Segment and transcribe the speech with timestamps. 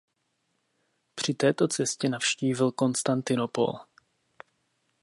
[1.15, 3.73] Při této cestě navštívil Konstantinopol.